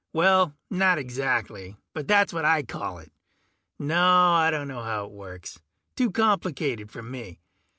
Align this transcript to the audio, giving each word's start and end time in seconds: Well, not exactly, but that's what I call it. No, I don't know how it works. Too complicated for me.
Well, 0.13 0.55
not 0.71 0.97
exactly, 0.97 1.77
but 1.93 2.07
that's 2.07 2.33
what 2.33 2.43
I 2.43 2.63
call 2.63 2.97
it. 2.97 3.11
No, 3.77 4.33
I 4.33 4.49
don't 4.49 4.67
know 4.67 4.81
how 4.81 5.05
it 5.05 5.11
works. 5.11 5.61
Too 5.95 6.09
complicated 6.11 6.89
for 6.89 7.03
me. 7.03 7.39